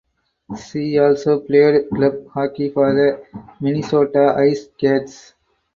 [0.57, 3.23] She also played club hockey for the
[3.59, 5.35] Minnesota Ice Cats.